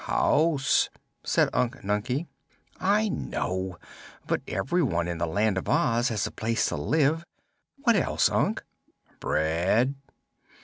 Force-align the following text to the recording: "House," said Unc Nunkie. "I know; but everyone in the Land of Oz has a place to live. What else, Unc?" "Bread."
"House," 0.05 0.89
said 1.23 1.51
Unc 1.53 1.83
Nunkie. 1.83 2.25
"I 2.79 3.07
know; 3.07 3.77
but 4.25 4.41
everyone 4.47 5.07
in 5.07 5.19
the 5.19 5.27
Land 5.27 5.59
of 5.59 5.69
Oz 5.69 6.07
has 6.09 6.25
a 6.25 6.31
place 6.31 6.65
to 6.69 6.75
live. 6.75 7.23
What 7.83 7.95
else, 7.95 8.27
Unc?" 8.27 8.63
"Bread." 9.19 9.93